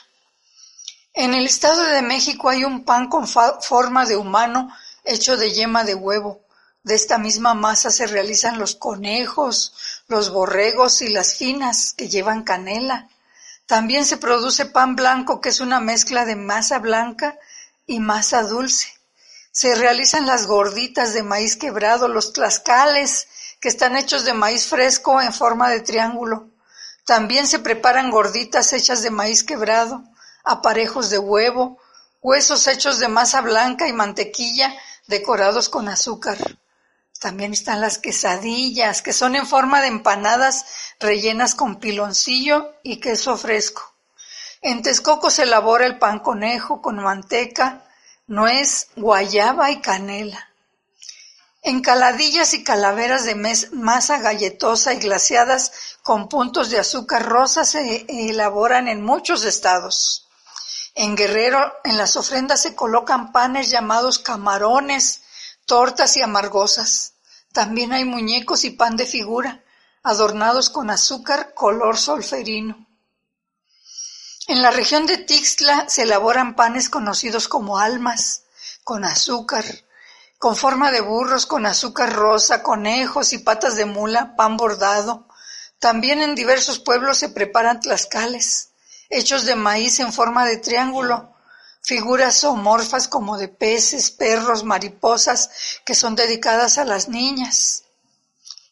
En 1.14 1.36
el 1.36 1.46
Estado 1.46 1.84
de 1.84 2.02
México 2.02 2.50
hay 2.50 2.64
un 2.64 2.84
pan 2.84 3.08
con 3.08 3.28
forma 3.28 4.08
de 4.08 4.18
humano 4.18 4.76
hecho 5.04 5.38
de 5.38 5.52
yema 5.52 5.84
de 5.84 5.94
huevo, 5.94 6.42
de 6.84 6.96
esta 6.96 7.18
misma 7.18 7.54
masa 7.54 7.92
se 7.92 8.08
realizan 8.08 8.58
los 8.58 8.76
conejos, 8.76 9.74
los 10.08 10.32
borregos 10.32 11.02
y 11.02 11.10
las 11.10 11.36
finas, 11.36 11.94
que 11.94 12.08
llevan 12.08 12.44
canela. 12.44 13.10
También 13.66 14.06
se 14.06 14.18
produce 14.18 14.66
pan 14.66 14.96
blanco, 14.96 15.42
que 15.42 15.50
es 15.50 15.60
una 15.60 15.80
mezcla 15.80 16.26
de 16.26 16.36
masa 16.36 16.80
blanca 16.80 17.38
y 17.86 18.00
masa 18.00 18.44
dulce. 18.44 18.88
Se 19.52 19.76
realizan 19.76 20.26
las 20.26 20.48
gorditas 20.48 21.14
de 21.14 21.22
maíz 21.22 21.58
quebrado, 21.58 22.08
los 22.08 22.34
tlascales, 22.34 23.28
que 23.60 23.68
están 23.68 23.98
hechos 23.98 24.24
de 24.24 24.34
maíz 24.34 24.68
fresco 24.68 25.22
en 25.22 25.34
forma 25.34 25.70
de 25.70 25.82
triángulo. 25.82 26.48
También 27.06 27.46
se 27.46 27.60
preparan 27.60 28.10
gorditas 28.10 28.72
hechas 28.72 29.04
de 29.04 29.10
maíz 29.10 29.44
quebrado, 29.44 30.04
aparejos 30.44 31.10
de 31.10 31.20
huevo, 31.20 31.78
huesos 32.22 32.68
hechos 32.68 33.00
de 33.00 33.10
masa 33.10 33.42
blanca 33.42 33.88
y 33.88 33.94
mantequilla 33.94 34.74
decorados 35.08 35.68
con 35.68 35.90
azúcar. 35.90 36.38
También 37.20 37.52
están 37.52 37.82
las 37.82 37.98
quesadillas, 37.98 39.02
que 39.02 39.12
son 39.12 39.36
en 39.36 39.46
forma 39.46 39.82
de 39.82 39.88
empanadas 39.88 40.66
rellenas 41.00 41.54
con 41.54 41.80
piloncillo 41.80 42.74
y 42.82 43.02
queso 43.02 43.38
fresco. 43.38 43.94
En 44.62 44.82
Texcoco 44.82 45.30
se 45.30 45.44
elabora 45.44 45.86
el 45.86 46.00
pan 46.00 46.20
conejo 46.20 46.82
con 46.82 46.98
manteca, 46.98 47.86
nuez, 48.28 48.88
guayaba 48.96 49.70
y 49.72 49.82
canela. 49.82 50.50
Encaladillas 51.62 52.54
y 52.54 52.64
calaveras 52.64 53.26
de 53.26 53.36
masa 53.74 54.20
galletosa 54.20 54.94
y 54.94 55.00
glaseadas 55.00 55.98
con 56.04 56.30
puntos 56.30 56.70
de 56.70 56.80
azúcar 56.80 57.26
rosa 57.26 57.66
se 57.66 58.06
elaboran 58.08 58.88
en 58.88 59.04
muchos 59.04 59.44
estados. 59.44 60.26
En 60.96 61.18
Guerrero, 61.18 61.74
en 61.84 61.98
las 61.98 62.16
ofrendas 62.16 62.62
se 62.62 62.76
colocan 62.76 63.34
panes 63.34 63.70
llamados 63.70 64.20
camarones, 64.20 65.22
tortas 65.70 66.18
y 66.18 66.22
amargosas. 66.24 67.14
También 67.54 67.94
hay 67.94 68.04
muñecos 68.04 68.64
y 68.64 68.72
pan 68.72 68.98
de 68.98 69.06
figura, 69.06 69.64
adornados 70.02 70.72
con 70.72 70.90
azúcar 70.90 71.54
color 71.54 71.96
solferino. 71.96 72.88
En 74.48 74.64
la 74.64 74.72
región 74.72 75.06
de 75.06 75.20
Tixla 75.20 75.88
se 75.88 76.02
elaboran 76.02 76.56
panes 76.56 76.90
conocidos 76.90 77.48
como 77.48 77.78
almas, 77.78 78.46
con 78.84 79.06
azúcar, 79.06 79.64
con 80.40 80.56
forma 80.56 80.90
de 80.92 81.02
burros, 81.02 81.46
con 81.46 81.68
azúcar 81.68 82.14
rosa, 82.14 82.64
conejos 82.64 83.32
y 83.32 83.38
patas 83.38 83.76
de 83.76 83.86
mula, 83.86 84.36
pan 84.36 84.58
bordado. 84.58 85.28
También 85.78 86.24
en 86.24 86.34
diversos 86.34 86.80
pueblos 86.80 87.20
se 87.20 87.30
preparan 87.30 87.80
tlascales, 87.80 88.72
hechos 89.12 89.46
de 89.46 89.56
maíz 89.56 90.00
en 90.00 90.12
forma 90.14 90.46
de 90.46 90.58
triángulo, 90.58 91.36
figuras 91.82 92.42
zoomorfas 92.42 93.08
como 93.08 93.38
de 93.38 93.48
peces, 93.48 94.12
perros, 94.12 94.64
mariposas, 94.64 95.50
que 95.86 95.96
son 95.96 96.16
dedicadas 96.16 96.78
a 96.78 96.86
las 96.86 97.10
niñas. 97.10 97.84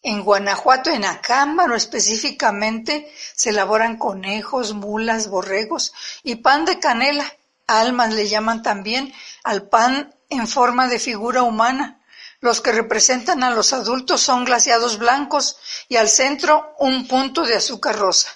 En 0.03 0.23
Guanajuato, 0.23 0.89
en 0.89 1.05
Acámbaro 1.05 1.75
específicamente, 1.75 3.11
se 3.35 3.49
elaboran 3.49 3.97
conejos, 3.97 4.73
mulas, 4.73 5.27
borregos 5.27 5.93
y 6.23 6.35
pan 6.35 6.65
de 6.65 6.79
canela. 6.79 7.25
Almas 7.65 8.13
le 8.13 8.29
llaman 8.29 8.61
también 8.61 9.13
al 9.43 9.67
pan 9.67 10.15
en 10.29 10.47
forma 10.47 10.87
de 10.87 10.99
figura 10.99 11.43
humana. 11.43 12.01
Los 12.39 12.61
que 12.61 12.71
representan 12.71 13.43
a 13.43 13.51
los 13.51 13.73
adultos 13.73 14.21
son 14.21 14.45
glaciados 14.45 14.99
blancos 14.99 15.57
y 15.89 15.97
al 15.97 16.07
centro 16.07 16.75
un 16.79 17.07
punto 17.07 17.43
de 17.43 17.55
azúcar 17.55 17.97
rosa. 17.97 18.29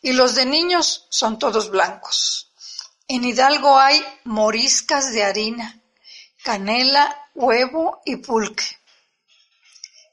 Y 0.00 0.12
los 0.12 0.34
de 0.36 0.46
niños 0.46 1.06
son 1.10 1.38
todos 1.38 1.70
blancos. 1.70 2.47
En 3.10 3.24
Hidalgo 3.24 3.78
hay 3.78 4.04
moriscas 4.24 5.12
de 5.12 5.24
harina, 5.24 5.80
canela, 6.44 7.16
huevo 7.34 8.02
y 8.04 8.16
pulque. 8.16 8.66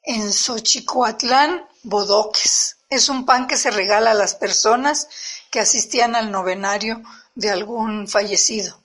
En 0.03 0.31
Xochicoatlán, 0.31 1.67
bodoques. 1.84 2.77
Es 2.89 3.10
un 3.10 3.25
pan 3.25 3.47
que 3.47 3.58
se 3.58 3.69
regala 3.69 4.12
a 4.12 4.13
las 4.13 4.36
personas 4.36 5.10
que 5.51 5.60
asistían 5.60 6.15
al 6.15 6.31
novenario 6.31 7.03
de 7.34 7.49
algún 7.49 8.08
fallecido. 8.08 8.81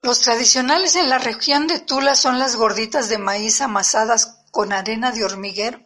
Los 0.00 0.20
tradicionales 0.20 0.96
en 0.96 1.08
la 1.08 1.18
región 1.18 1.68
de 1.68 1.78
Tula 1.78 2.16
son 2.16 2.40
las 2.40 2.56
gorditas 2.56 3.08
de 3.08 3.18
maíz 3.18 3.60
amasadas 3.60 4.38
con 4.50 4.72
arena 4.72 5.12
de 5.12 5.24
hormiguero. 5.24 5.80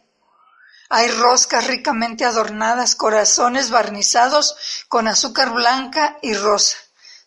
Hay 0.89 1.09
roscas 1.11 1.67
ricamente 1.67 2.23
adornadas, 2.23 2.95
corazones 2.95 3.69
barnizados 3.69 4.55
con 4.87 5.07
azúcar 5.07 5.51
blanca 5.51 6.17
y 6.21 6.33
rosa. 6.33 6.77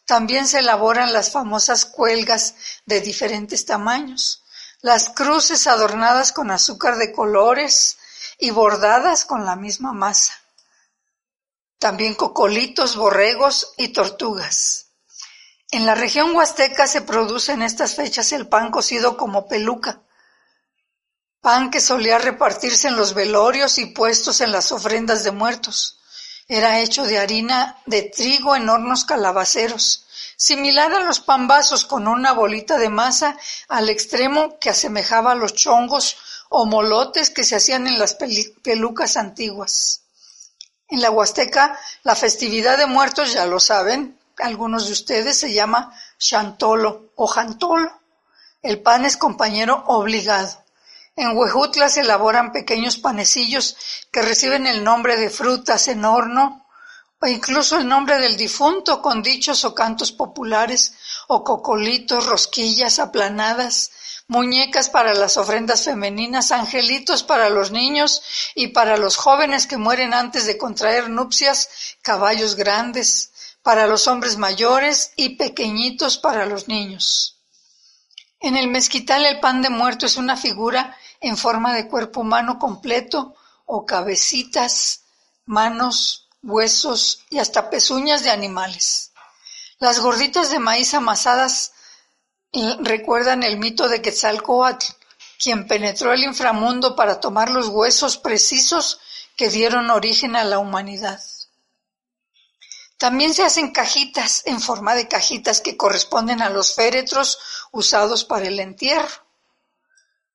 También 0.07 0.47
se 0.47 0.61
elaboran 0.61 1.13
las 1.13 1.31
famosas 1.31 1.85
cuelgas 1.85 2.55
de 2.87 3.01
diferentes 3.01 3.67
tamaños, 3.67 4.43
las 4.81 5.11
cruces 5.11 5.67
adornadas 5.67 6.33
con 6.33 6.51
azúcar 6.51 6.97
de 6.97 7.13
colores 7.13 7.99
y 8.39 8.51
bordadas 8.51 9.25
con 9.25 9.45
la 9.45 9.57
misma 9.57 9.93
masa. 9.93 10.33
También 11.79 12.15
cocolitos, 12.15 12.97
borregos 12.97 13.73
y 13.77 13.89
tortugas. 13.89 14.87
En 15.71 15.87
la 15.87 15.95
región 15.95 16.35
huasteca 16.35 16.87
se 16.87 17.03
produce 17.03 17.53
en 17.53 17.63
estas 17.63 17.95
fechas 17.95 18.33
el 18.33 18.49
pan 18.49 18.71
cocido 18.71 19.17
como 19.17 19.47
peluca, 19.47 20.03
pan 21.41 21.71
que 21.71 21.81
solía 21.81 22.19
repartirse 22.19 22.89
en 22.89 22.97
los 22.97 23.15
velorios 23.15 23.79
y 23.79 23.87
puestos 23.87 24.41
en 24.41 24.53
las 24.53 24.73
ofrendas 24.73 25.25
de 25.25 25.31
muertos. 25.31 25.99
Era 26.49 26.81
hecho 26.81 27.05
de 27.05 27.19
harina 27.19 27.79
de 27.87 28.03
trigo 28.03 28.57
en 28.57 28.69
hornos 28.69 29.05
calabaceros, 29.05 30.07
similar 30.37 30.93
a 30.93 31.05
los 31.05 31.21
pambazos 31.21 31.85
con 31.85 32.09
una 32.09 32.33
bolita 32.33 32.77
de 32.77 32.89
masa 32.89 33.37
al 33.69 33.89
extremo 33.89 34.59
que 34.59 34.71
asemejaba 34.71 35.33
a 35.33 35.37
los 35.37 35.55
chongos 35.55 36.17
o 36.51 36.67
molotes 36.67 37.31
que 37.31 37.45
se 37.45 37.57
hacían 37.57 37.87
en 37.87 37.99
las 37.99 38.17
pelucas 38.63 39.17
antiguas. 39.17 40.03
En 40.89 41.01
la 41.01 41.11
Huasteca, 41.11 41.79
la 42.03 42.17
festividad 42.17 42.77
de 42.77 42.87
muertos, 42.87 43.33
ya 43.33 43.47
lo 43.47 43.61
saben, 43.61 44.19
algunos 44.39 44.87
de 44.87 44.93
ustedes, 44.93 45.39
se 45.39 45.53
llama 45.53 45.95
chantolo 46.19 47.13
o 47.15 47.27
jantolo. 47.29 47.93
El 48.61 48.83
pan 48.83 49.05
es 49.05 49.17
compañero 49.17 49.85
obligado. 49.87 50.60
En 51.21 51.37
Huejutla 51.37 51.91
se 51.91 52.01
elaboran 52.01 52.51
pequeños 52.51 52.97
panecillos 52.97 53.77
que 54.11 54.23
reciben 54.23 54.67
el 54.67 54.83
nombre 54.83 55.19
de 55.19 55.29
frutas 55.29 55.87
en 55.89 56.07
horno 56.07 56.67
o 57.21 57.27
incluso 57.27 57.77
el 57.77 57.87
nombre 57.87 58.19
del 58.19 58.39
difunto 58.39 59.03
con 59.03 59.23
dichos 59.23 59.67
o 59.67 59.75
cantos 59.75 60.13
populares 60.13 60.95
o 61.29 61.45
cocolitos, 61.45 62.25
rosquillas 62.25 62.99
aplanadas, 62.99 63.91
muñecas 64.29 64.89
para 64.89 65.13
las 65.13 65.37
ofrendas 65.37 65.85
femeninas, 65.85 66.53
angelitos 66.53 67.23
para 67.23 67.51
los 67.51 67.71
niños 67.71 68.23
y 68.55 68.69
para 68.69 68.97
los 68.97 69.17
jóvenes 69.17 69.67
que 69.67 69.77
mueren 69.77 70.15
antes 70.15 70.47
de 70.47 70.57
contraer 70.57 71.11
nupcias, 71.11 71.69
caballos 72.01 72.57
grandes, 72.57 73.31
para 73.63 73.87
los 73.87 74.09
hombres 74.09 74.39
mayores 74.39 75.13
y 75.17 75.37
pequeñitos 75.37 76.17
para 76.17 76.47
los 76.47 76.67
niños. 76.67 77.37
En 78.41 78.57
el 78.57 78.69
mezquital 78.69 79.27
el 79.27 79.39
pan 79.39 79.61
de 79.61 79.69
muerto 79.69 80.07
es 80.07 80.17
una 80.17 80.35
figura 80.35 80.97
en 81.21 81.37
forma 81.37 81.75
de 81.75 81.89
cuerpo 81.89 82.21
humano 82.21 82.59
completo 82.59 83.35
o 83.67 83.85
cabecitas, 83.87 85.03
manos, 85.45 86.29
huesos 86.43 87.25
y 87.31 87.39
hasta 87.39 87.71
pezuñas 87.71 88.23
de 88.23 88.31
animales. 88.31 89.13
Las 89.79 90.01
gorditas 90.01 90.51
de 90.51 90.59
maíz 90.59 90.95
amasadas 90.95 91.73
eh, 92.53 92.77
recuerdan 92.81 93.43
el 93.43 93.59
mito 93.59 93.89
de 93.89 94.03
Quetzalcoatl, 94.03 94.87
quien 95.39 95.67
penetró 95.67 96.13
el 96.13 96.25
inframundo 96.25 96.97
para 96.97 97.21
tomar 97.21 97.51
los 97.51 97.69
huesos 97.69 98.19
precisos 98.19 99.01
que 99.37 99.49
dieron 99.49 99.91
origen 99.91 100.37
a 100.37 100.45
la 100.45 100.59
humanidad. 100.59 101.21
También 102.99 103.33
se 103.33 103.43
hacen 103.43 103.73
cajitas 103.73 104.43
en 104.45 104.61
forma 104.61 104.95
de 104.95 105.09
cajitas 105.09 105.63
que 105.63 105.79
corresponden 105.79 106.43
a 106.43 106.51
los 106.51 106.75
féretros 106.75 107.39
usados 107.73 108.27
para 108.27 108.47
el 108.47 108.61
entierro. 108.61 109.30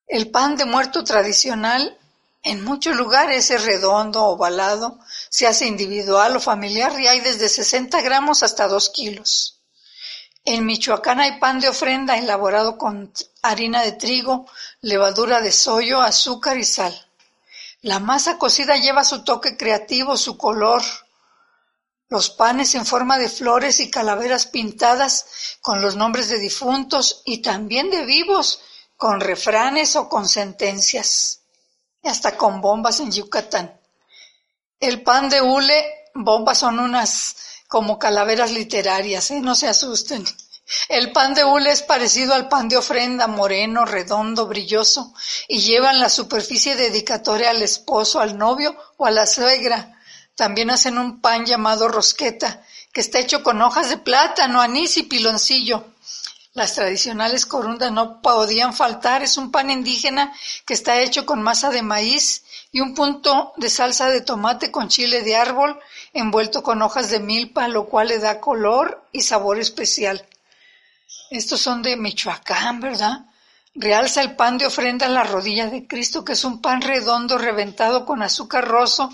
El 0.06 0.30
pan 0.30 0.56
de 0.56 0.64
muerto 0.64 1.02
tradicional 1.02 1.98
en 2.44 2.62
muchos 2.62 2.94
lugares 2.94 3.50
es 3.50 3.64
redondo, 3.64 4.24
ovalado, 4.24 5.00
se 5.28 5.48
hace 5.48 5.66
individual 5.66 6.36
o 6.36 6.40
familiar 6.40 6.98
y 7.00 7.08
hay 7.08 7.18
desde 7.20 7.48
60 7.48 8.00
gramos 8.02 8.44
hasta 8.44 8.68
2 8.68 8.90
kilos. 8.90 9.58
En 10.44 10.64
Michoacán 10.64 11.18
hay 11.18 11.40
pan 11.40 11.58
de 11.58 11.68
ofrenda 11.68 12.16
elaborado 12.16 12.78
con 12.78 13.12
harina 13.42 13.82
de 13.82 13.92
trigo, 13.92 14.48
levadura 14.80 15.40
de 15.40 15.50
soyo, 15.50 16.00
azúcar 16.00 16.56
y 16.56 16.64
sal. 16.64 16.94
La 17.82 17.98
masa 17.98 18.38
cocida 18.38 18.76
lleva 18.76 19.02
su 19.02 19.24
toque 19.24 19.56
creativo, 19.56 20.16
su 20.16 20.38
color, 20.38 20.82
los 22.08 22.30
panes 22.30 22.76
en 22.76 22.86
forma 22.86 23.18
de 23.18 23.28
flores 23.28 23.80
y 23.80 23.90
calaveras 23.90 24.46
pintadas 24.46 25.58
con 25.60 25.82
los 25.82 25.96
nombres 25.96 26.28
de 26.28 26.38
difuntos 26.38 27.22
y 27.24 27.38
también 27.38 27.90
de 27.90 28.04
vivos, 28.04 28.60
con 28.96 29.20
refranes 29.20 29.96
o 29.96 30.08
con 30.08 30.28
sentencias, 30.28 31.40
hasta 32.02 32.36
con 32.36 32.60
bombas 32.60 33.00
en 33.00 33.12
Yucatán. 33.12 33.78
El 34.80 35.02
pan 35.02 35.28
de 35.28 35.40
hule, 35.40 35.84
bombas 36.14 36.58
son 36.58 36.78
unas 36.78 37.36
como 37.68 37.98
calaveras 37.98 38.52
literarias, 38.52 39.30
¿eh? 39.30 39.40
no 39.40 39.54
se 39.54 39.68
asusten. 39.68 40.24
El 40.88 41.12
pan 41.12 41.34
de 41.34 41.44
hule 41.44 41.70
es 41.70 41.82
parecido 41.82 42.34
al 42.34 42.48
pan 42.48 42.68
de 42.68 42.76
ofrenda, 42.76 43.26
moreno, 43.26 43.84
redondo, 43.84 44.46
brilloso, 44.46 45.14
y 45.46 45.60
lleva 45.60 45.92
en 45.92 46.00
la 46.00 46.08
superficie 46.08 46.74
dedicatoria 46.74 47.50
al 47.50 47.62
esposo, 47.62 48.20
al 48.20 48.36
novio 48.36 48.76
o 48.96 49.06
a 49.06 49.10
la 49.10 49.26
suegra, 49.26 49.96
también 50.36 50.70
hacen 50.70 50.98
un 50.98 51.20
pan 51.20 51.46
llamado 51.46 51.88
rosqueta, 51.88 52.62
que 52.92 53.00
está 53.00 53.18
hecho 53.18 53.42
con 53.42 53.62
hojas 53.62 53.88
de 53.88 53.96
plátano, 53.96 54.60
anís 54.60 54.98
y 54.98 55.04
piloncillo. 55.04 55.94
Las 56.56 56.72
tradicionales 56.72 57.44
corundas 57.44 57.92
no 57.92 58.22
podían 58.22 58.72
faltar, 58.72 59.22
es 59.22 59.36
un 59.36 59.50
pan 59.50 59.68
indígena 59.68 60.32
que 60.64 60.72
está 60.72 60.98
hecho 61.02 61.26
con 61.26 61.42
masa 61.42 61.68
de 61.68 61.82
maíz 61.82 62.44
y 62.72 62.80
un 62.80 62.94
punto 62.94 63.52
de 63.58 63.68
salsa 63.68 64.08
de 64.08 64.22
tomate 64.22 64.70
con 64.70 64.88
chile 64.88 65.20
de 65.20 65.36
árbol 65.36 65.78
envuelto 66.14 66.62
con 66.62 66.80
hojas 66.80 67.10
de 67.10 67.20
milpa, 67.20 67.68
lo 67.68 67.84
cual 67.84 68.08
le 68.08 68.20
da 68.20 68.40
color 68.40 69.04
y 69.12 69.20
sabor 69.20 69.58
especial. 69.58 70.26
Estos 71.30 71.60
son 71.60 71.82
de 71.82 71.94
Michoacán, 71.98 72.80
¿verdad? 72.80 73.26
Realza 73.74 74.22
el 74.22 74.34
pan 74.34 74.56
de 74.56 74.64
ofrenda 74.64 75.04
en 75.04 75.12
la 75.12 75.24
rodilla 75.24 75.66
de 75.66 75.86
Cristo, 75.86 76.24
que 76.24 76.32
es 76.32 76.42
un 76.42 76.62
pan 76.62 76.80
redondo 76.80 77.36
reventado 77.36 78.06
con 78.06 78.22
azúcar 78.22 78.66
rosa 78.66 79.10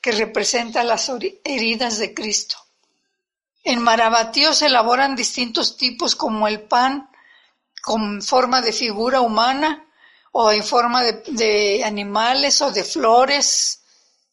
que 0.00 0.12
representa 0.12 0.84
las 0.84 1.10
heridas 1.42 1.98
de 1.98 2.14
Cristo. 2.14 2.58
En 3.64 3.80
Marabatío 3.80 4.54
se 4.54 4.66
elaboran 4.66 5.14
distintos 5.14 5.76
tipos 5.76 6.16
como 6.16 6.48
el 6.48 6.62
pan 6.62 7.08
con 7.82 8.20
forma 8.22 8.60
de 8.60 8.72
figura 8.72 9.20
humana 9.20 9.86
o 10.32 10.50
en 10.50 10.64
forma 10.64 11.02
de, 11.02 11.22
de 11.28 11.84
animales 11.84 12.60
o 12.60 12.70
de 12.72 12.84
flores 12.84 13.82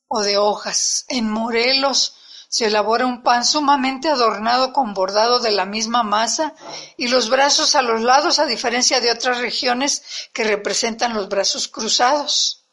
o 0.07 0.21
de 0.21 0.37
hojas. 0.37 1.05
En 1.09 1.29
Morelos 1.29 2.15
se 2.49 2.65
elabora 2.65 3.05
un 3.05 3.21
pan 3.21 3.45
sumamente 3.45 4.09
adornado 4.09 4.73
con 4.73 4.95
bordado 4.95 5.39
de 5.39 5.51
la 5.51 5.65
misma 5.65 6.01
masa 6.01 6.55
y 6.97 7.07
los 7.07 7.29
brazos 7.29 7.75
a 7.75 7.83
los 7.83 8.01
lados 8.01 8.39
a 8.39 8.47
diferencia 8.47 8.99
de 8.99 9.11
otras 9.11 9.37
regiones 9.37 10.01
que 10.33 10.43
representan 10.43 11.13
los 11.13 11.29
brazos 11.29 11.67
cruzados. 11.67 12.65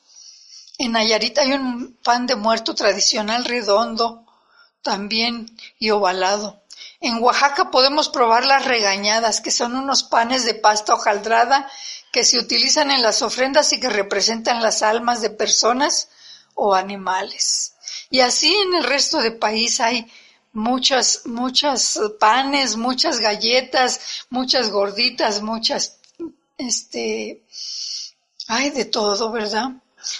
En 0.78 0.92
Nayarit 0.92 1.36
hay 1.38 1.52
un 1.52 1.98
pan 2.02 2.26
de 2.26 2.36
muerto 2.36 2.74
tradicional 2.74 3.44
redondo 3.44 4.25
también 4.86 5.50
y 5.80 5.90
ovalado. 5.90 6.62
En 7.00 7.20
Oaxaca 7.20 7.72
podemos 7.72 8.08
probar 8.08 8.46
las 8.46 8.64
regañadas, 8.64 9.40
que 9.40 9.50
son 9.50 9.74
unos 9.74 10.04
panes 10.04 10.44
de 10.44 10.54
pasta 10.54 10.94
hojaldrada 10.94 11.68
que 12.12 12.24
se 12.24 12.38
utilizan 12.38 12.92
en 12.92 13.02
las 13.02 13.20
ofrendas 13.20 13.72
y 13.72 13.80
que 13.80 13.90
representan 13.90 14.62
las 14.62 14.82
almas 14.82 15.20
de 15.22 15.30
personas 15.30 16.08
o 16.54 16.74
animales. 16.74 17.74
Y 18.10 18.20
así 18.20 18.54
en 18.54 18.74
el 18.74 18.84
resto 18.84 19.18
del 19.18 19.36
país 19.36 19.80
hay 19.80 20.10
muchas, 20.52 21.22
muchas 21.26 21.98
panes, 22.20 22.76
muchas 22.76 23.18
galletas, 23.18 24.24
muchas 24.30 24.70
gorditas, 24.70 25.42
muchas, 25.42 25.98
este, 26.58 27.42
hay 28.46 28.70
de 28.70 28.84
todo, 28.84 29.32
¿verdad? 29.32 29.72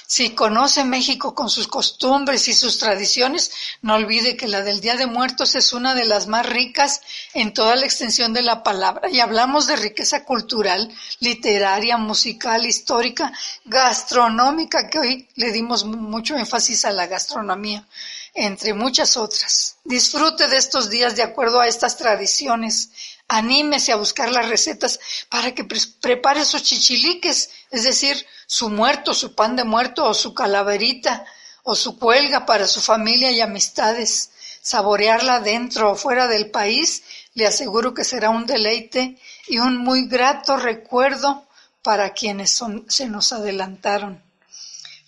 Si 0.07 0.31
conoce 0.31 0.85
México 0.85 1.35
con 1.35 1.49
sus 1.49 1.69
costumbres 1.69 2.49
y 2.49 2.55
sus 2.55 2.79
tradiciones, 2.79 3.51
no 3.83 3.95
olvide 3.95 4.37
que 4.37 4.49
la 4.49 4.63
del 4.63 4.81
Día 4.81 4.97
de 4.97 5.07
Muertos 5.07 5.55
es 5.55 5.73
una 5.73 5.95
de 5.95 6.05
las 6.05 6.27
más 6.27 6.47
ricas 6.47 7.01
en 7.35 7.53
toda 7.53 7.77
la 7.77 7.85
extensión 7.85 8.33
de 8.33 8.43
la 8.43 8.63
palabra. 8.63 9.09
Y 9.11 9.21
hablamos 9.21 9.67
de 9.67 9.77
riqueza 9.77 10.25
cultural, 10.25 10.93
literaria, 11.21 11.97
musical, 11.97 12.67
histórica, 12.67 13.33
gastronómica, 13.65 14.89
que 14.89 14.99
hoy 14.99 15.29
le 15.35 15.53
dimos 15.53 15.85
mucho 15.85 16.37
énfasis 16.37 16.85
a 16.85 16.93
la 16.93 17.07
gastronomía, 17.07 17.87
entre 18.35 18.75
muchas 18.75 19.17
otras. 19.17 19.77
Disfrute 19.85 20.49
de 20.49 20.57
estos 20.57 20.91
días 20.91 21.17
de 21.17 21.23
acuerdo 21.23 21.61
a 21.61 21.69
estas 21.69 21.97
tradiciones 21.97 22.91
anímese 23.29 23.93
a 23.93 23.97
buscar 23.97 24.31
las 24.31 24.49
recetas 24.49 25.01
para 25.29 25.55
que 25.55 25.65
prepare 26.01 26.45
sus 26.45 26.63
chichiliques, 26.63 27.51
es 27.71 27.85
decir, 27.85 28.25
su 28.47 28.69
muerto, 28.71 29.15
su 29.15 29.35
pan 29.35 29.57
de 29.57 29.65
muerto 29.65 30.05
o 30.05 30.15
su 30.15 30.35
calaverita 30.35 31.25
o 31.65 31.75
su 31.75 31.99
cuelga 31.99 32.47
para 32.47 32.67
su 32.67 32.81
familia 32.81 33.31
y 33.33 33.41
amistades. 33.41 34.31
Saborearla 34.63 35.41
dentro 35.41 35.93
o 35.93 35.95
fuera 35.97 36.27
del 36.27 36.51
país, 36.51 37.03
le 37.35 37.47
aseguro 37.47 37.95
que 37.95 38.05
será 38.05 38.31
un 38.31 38.47
deleite 38.47 39.17
y 39.47 39.59
un 39.59 39.77
muy 39.77 40.09
grato 40.09 40.57
recuerdo 40.57 41.47
para 41.83 42.11
quienes 42.11 42.61
se 42.89 43.07
nos 43.07 43.33
adelantaron. 43.33 44.23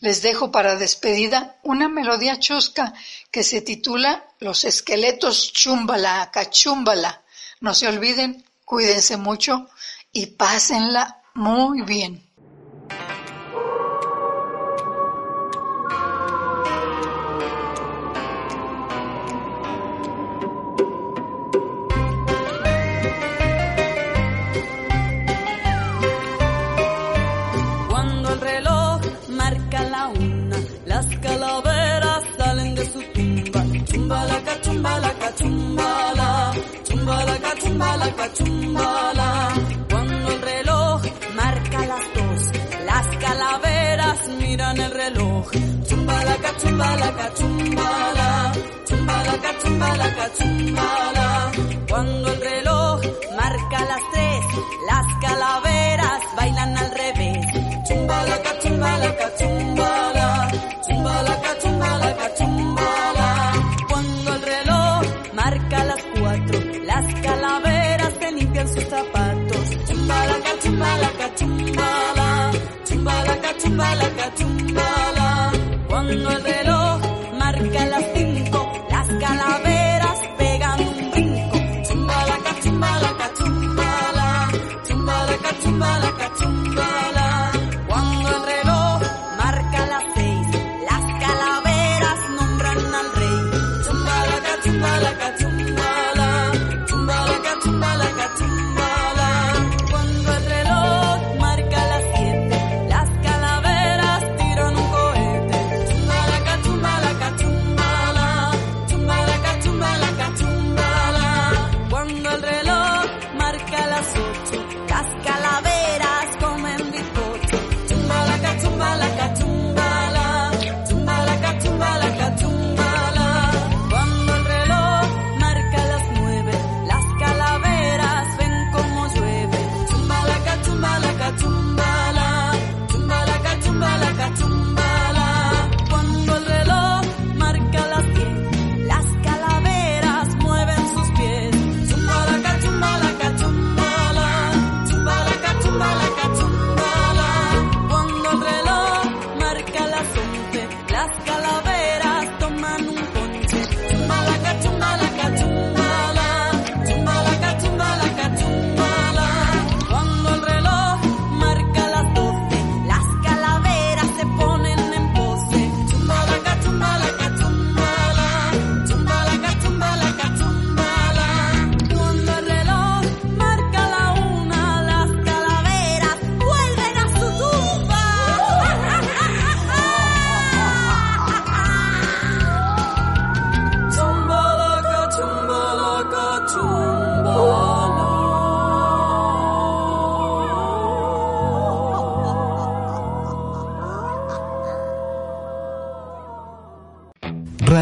Les 0.00 0.22
dejo 0.22 0.52
para 0.52 0.76
despedida 0.76 1.57
una 1.64 1.88
melodía 1.88 2.38
chusca 2.38 2.94
que 3.33 3.42
se 3.42 3.62
titula 3.62 4.28
Los 4.38 4.62
esqueletos 4.62 5.52
chumbala, 5.52 6.31
cachumbala 6.33 7.24
no 7.61 7.75
se 7.75 7.88
olviden, 7.88 8.44
cuídense 8.64 9.16
mucho 9.16 9.68
y 10.12 10.27
pásenla 10.27 11.23
muy 11.35 11.83
bien. 11.83 12.27
tumbala, 46.78 47.30
tumbala, 47.34 48.52
tumbala, 48.86 49.34
tumbala, 49.60 50.26
tumbala. 50.38 51.47